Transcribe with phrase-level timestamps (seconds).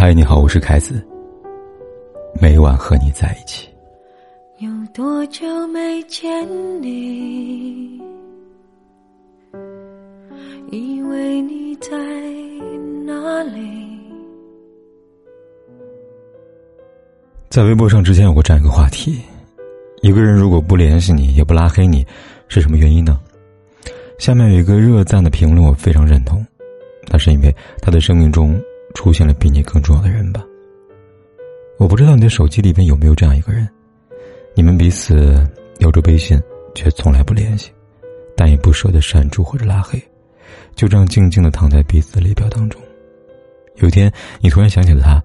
[0.00, 1.04] 嗨，你好，我是凯子。
[2.40, 3.68] 每晚和你在一起。
[4.58, 6.30] 有多久没见
[6.80, 8.00] 你？
[10.70, 11.90] 以为你在
[13.04, 13.60] 哪里？
[17.50, 19.20] 在微博上之前有过这样一个话题：
[20.00, 22.06] 一个人如果不联系你，也不拉黑你，
[22.46, 23.18] 是什么原因呢？
[24.16, 26.46] 下面有一个热赞的评论，我非常认同。
[27.10, 27.52] 那是因为
[27.82, 28.62] 他的生命中
[28.98, 30.44] 出现了比你更重要的人吧。
[31.78, 33.66] 我不知道你的手机里边有没有这样一个人，
[34.56, 35.48] 你们彼此
[35.78, 36.36] 留着微信，
[36.74, 37.70] 却从来不联系，
[38.36, 40.02] 但也不舍得删除或者拉黑，
[40.74, 42.82] 就这样静静的躺在彼此的列表当中。
[43.76, 45.22] 有一天，你突然想起了他，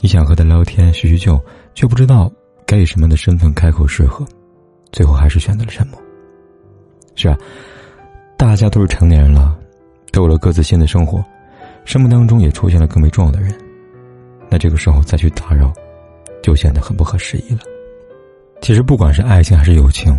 [0.00, 1.38] 你想和他聊天叙叙旧，
[1.74, 2.32] 却不知道
[2.64, 4.26] 该以什么样的身份开口适合，
[4.92, 6.00] 最后还是选择了沉默。
[7.16, 7.36] 是啊，
[8.38, 9.54] 大家都是成年人了，
[10.10, 11.22] 都有了各自新的生活，
[11.84, 13.52] 生命当中也出现了更为重要的人。
[14.50, 15.72] 那这个时候再去打扰，
[16.42, 17.60] 就显得很不合时宜了。
[18.60, 20.16] 其实不管是爱情还是友情，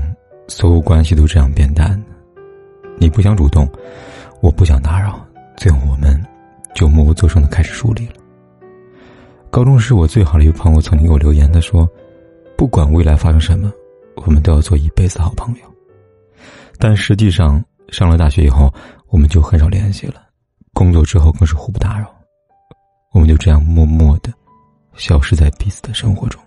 [0.48, 2.02] 所有关系都这样变淡。
[2.98, 3.68] 你不想主动，
[4.42, 5.20] 我不想打扰，
[5.58, 6.22] 最后我们
[6.74, 8.14] 就默不作声的开始疏离了。
[9.50, 11.90] 高中时，我最好的一个朋友曾经给我留言，他说
[12.58, 13.72] ：“不管未来发生什么，
[14.16, 15.62] 我们都要做一辈子好朋友。”
[16.78, 18.72] 但实际上，上了大学以后，
[19.08, 20.25] 我们就很少联系了，
[20.76, 22.06] 工作之后更是互不打扰。
[23.14, 24.32] 我们就这样默默的
[24.96, 26.40] 消失在彼此的生活中。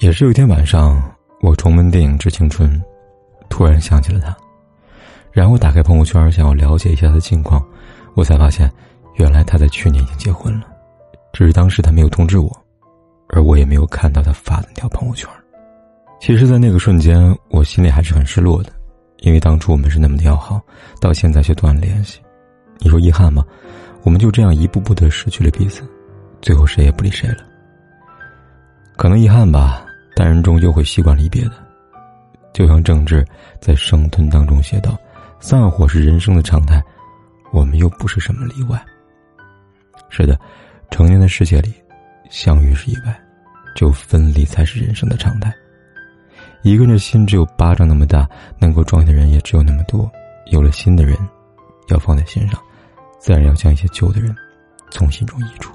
[0.00, 1.00] 也是有一天晚上，
[1.40, 2.68] 我重温电影《致青春》，
[3.48, 4.36] 突然想起了他，
[5.30, 7.64] 然后打开朋友圈想要了解一下他的近况，
[8.14, 8.68] 我才发现，
[9.14, 10.66] 原来他在去年已经结婚了，
[11.32, 12.50] 只是当时他没有通知我，
[13.28, 15.28] 而我也没有看到他发的那条朋友圈。
[16.20, 18.72] 其实，在那个瞬间，我心里还是很失落的，
[19.18, 20.60] 因为当初我们是那么的要好，
[21.00, 22.20] 到现在却断了联系，
[22.82, 23.44] 你说遗憾吗？
[24.02, 25.88] 我们就这样一步步的失去了彼此，
[26.40, 27.36] 最后谁也不理谁了。
[28.96, 31.52] 可能遗憾吧，但人终究会习惯离别的。
[32.52, 33.24] 就像郑智
[33.60, 34.98] 在《生吞》当中写道
[35.38, 36.82] ：“散伙是人生的常态，
[37.52, 38.84] 我们又不是什么例外。”
[40.10, 40.38] 是的，
[40.90, 41.72] 成年的世界里，
[42.28, 43.16] 相遇是意外，
[43.76, 45.54] 只有分离才是人生的常态。
[46.62, 48.28] 一个人的心只有巴掌那么大，
[48.58, 50.10] 能够装的人也只有那么多。
[50.46, 51.16] 有了新的人，
[51.88, 52.60] 要放在心上。
[53.22, 54.34] 自然要将一些旧的人
[54.90, 55.72] 从心中移除。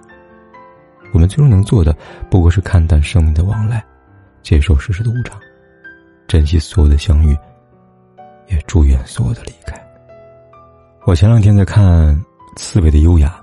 [1.13, 1.95] 我们最终能做的，
[2.29, 3.81] 不过是看淡生命的往来，
[4.43, 5.39] 接受世事的无常，
[6.27, 7.33] 珍惜所有的相遇，
[8.49, 9.81] 也祝愿所有的离开。
[11.05, 11.85] 我前两天在看
[12.57, 13.41] 《刺猬的优雅》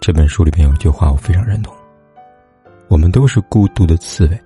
[0.00, 1.74] 这本书里边有一句话，我非常认同：
[2.88, 4.40] 我们都是孤独的刺猬，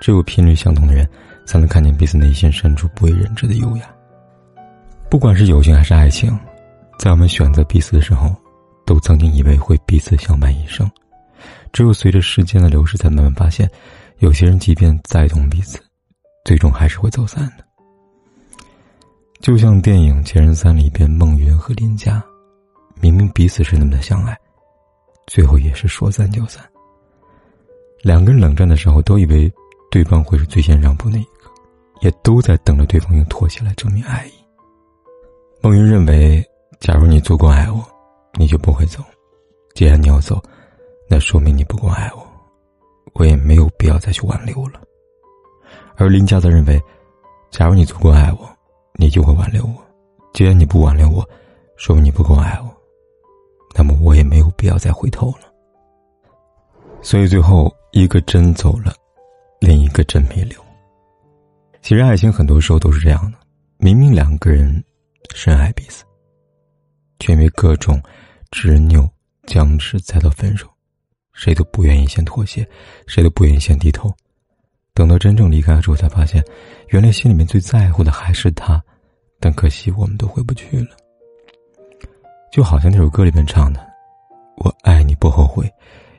[0.00, 1.04] 只有频率相同的人，
[1.44, 3.86] 才能看见彼此内心深处不为人知的优雅。
[5.10, 6.38] 不管是友情还是爱情，
[7.00, 8.32] 在我们选择彼此的时候。
[8.84, 10.90] 都曾经以为会彼此相伴一生，
[11.72, 13.70] 只有随着时间的流逝，才慢慢发现，
[14.18, 15.78] 有些人即便再懂彼此，
[16.44, 17.64] 最终还是会走散的。
[19.40, 22.22] 就像电影《前任三》里边，孟云和林佳，
[23.00, 24.36] 明明彼此是那么的相爱，
[25.26, 26.64] 最后也是说散就散。
[28.02, 29.52] 两个人冷战的时候，都以为
[29.90, 31.50] 对方会是最先让步那一个，
[32.00, 34.32] 也都在等着对方用妥协来证明爱意。
[35.60, 36.44] 孟云认为，
[36.80, 37.93] 假如你足够爱我。
[38.36, 39.02] 你就不会走，
[39.74, 40.42] 既然你要走，
[41.08, 42.26] 那说明你不够爱我，
[43.12, 44.80] 我也没有必要再去挽留了。
[45.96, 46.82] 而林佳则认为，
[47.50, 48.48] 假如你足够爱我，
[48.94, 49.74] 你就会挽留我；
[50.32, 51.24] 既然你不挽留我，
[51.76, 52.70] 说明你不够爱我，
[53.76, 55.52] 那么我也没有必要再回头了。
[57.00, 58.92] 所以最后一个真走了，
[59.60, 60.58] 另一个真没留。
[61.82, 63.38] 其实爱情很多时候都是这样的，
[63.76, 64.82] 明明两个人
[65.34, 66.02] 深爱彼此，
[67.20, 68.02] 却因为各种。
[68.54, 69.10] 执拗、
[69.48, 70.72] 僵持，再到分手，
[71.32, 72.64] 谁都不愿意先妥协，
[73.04, 74.14] 谁都不愿意先低头。
[74.94, 76.40] 等到真正离开之后，才发现，
[76.90, 78.80] 原来心里面最在乎的还是他，
[79.40, 80.96] 但可惜我们都回不去了。
[82.52, 83.84] 就好像那首歌里面唱的
[84.58, 85.68] ：“我爱你不后悔，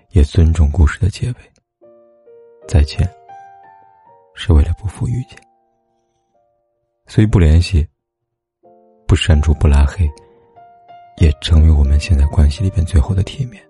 [0.09, 1.36] 也尊重故事的结尾。
[2.68, 3.09] 再见，
[4.33, 5.39] 是为了不负遇见。”
[7.07, 7.88] 所以不联系，
[9.07, 10.06] 不删除，不拉黑。
[11.17, 13.62] 也成为我们现在关系里边最后的体面。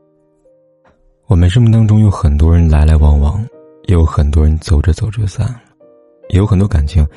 [1.27, 3.43] 我们生命当中有很多人来来往往，
[3.85, 5.61] 也有很多人走着走着就散了，
[6.29, 7.07] 也有很多感情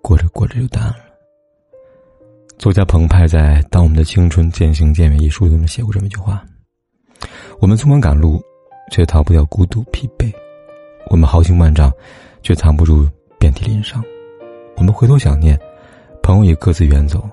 [0.00, 0.96] 过着过着就淡了。
[2.58, 6.44] 作家澎湃在《当我们的青春渐行渐远》一书中写过这么一句话
[7.60, 8.42] ：“我们匆忙赶路，
[8.90, 10.32] 却逃不掉孤独疲惫；
[11.08, 11.92] 我们豪情万丈，
[12.42, 13.06] 却藏不住
[13.38, 14.02] 遍体鳞伤；
[14.76, 15.58] 我们回头想念，
[16.20, 17.28] 朋友也各自远走。”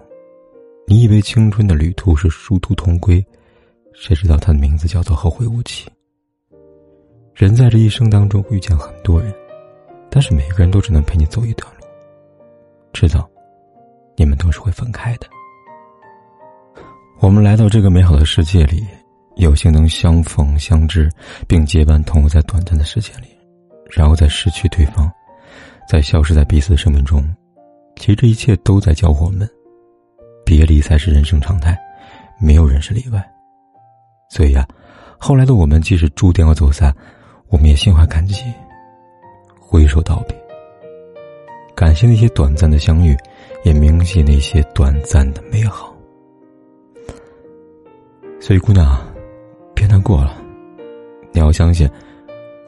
[0.88, 3.26] 你以为青春的旅途是殊途同归，
[3.94, 5.90] 谁知道它的名字叫做后会无期。
[7.34, 9.34] 人在这一生当中遇见很多人，
[10.12, 11.86] 但是每个人都只能陪你走一段路，
[12.94, 13.28] 知道，
[14.16, 15.28] 你们都是会分开的。
[17.20, 18.86] 我们来到这个美好的世界里，
[19.38, 21.10] 有幸能相逢相知，
[21.48, 23.26] 并结伴同在短暂的时间里，
[23.90, 25.12] 然后再失去对方，
[25.90, 27.22] 再消失在彼此的生命中。
[27.96, 29.50] 其实这一切都在教我们，
[30.46, 31.78] 别离才是人生常态，
[32.40, 33.22] 没有人是例外。
[34.30, 34.66] 所以呀，
[35.18, 36.96] 后来的我们即使注定要走散，
[37.50, 38.44] 我们也心怀感激，
[39.60, 40.38] 挥手道别。
[41.76, 43.18] 感谢那些短暂的相遇，
[43.64, 45.94] 也铭记那些短暂的美好。
[48.40, 48.98] 所以，姑娘，
[49.74, 50.38] 别难过了。
[51.34, 51.90] 你要相信，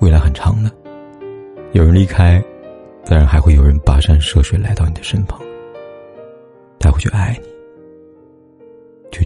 [0.01, 0.69] 未来很长的。
[1.71, 2.43] 有人离开，
[3.05, 5.39] 自然还会有人跋山涉水来到你的身旁。
[6.79, 7.49] 他会去爱你，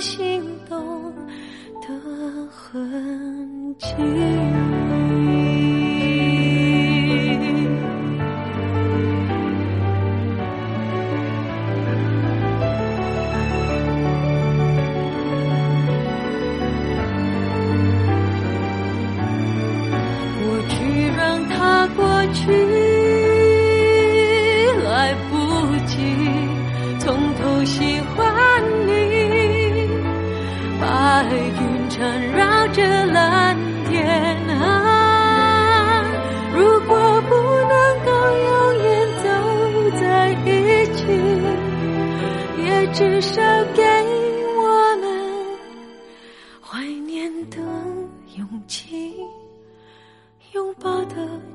[0.00, 1.12] 心动
[1.82, 4.79] 的痕迹。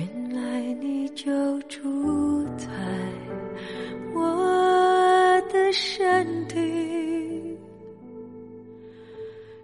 [0.00, 1.30] 原来你就
[1.62, 2.66] 住在
[4.14, 6.56] 我的身体，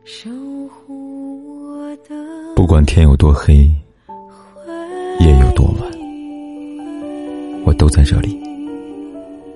[0.05, 0.29] 守
[0.69, 2.15] 护我的。
[2.55, 3.55] 不管天有多黑，
[5.21, 5.91] 夜有多晚。
[7.65, 8.39] 我都在这里，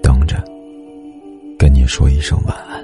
[0.03, 0.43] 等着，
[1.59, 2.80] 跟你说一声晚安。